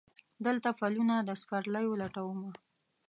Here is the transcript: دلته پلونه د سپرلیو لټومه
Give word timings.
دلته 0.45 0.69
پلونه 0.79 1.15
د 1.21 1.29
سپرلیو 1.41 1.99
لټومه 2.01 2.49